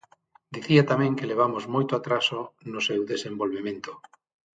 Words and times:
Dicía 0.55 0.83
tamén 0.91 1.13
que 1.17 1.29
levamos 1.31 1.63
moito 1.75 1.93
atraso 1.95 2.39
no 2.71 2.79
seu 2.87 3.01
desenvolvemento. 3.13 3.91